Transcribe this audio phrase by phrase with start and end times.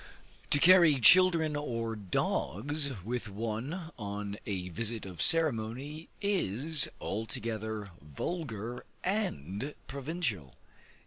[0.49, 8.83] To carry children or dogs with one on a visit of ceremony, is altogether vulgar
[9.03, 10.55] and provincial.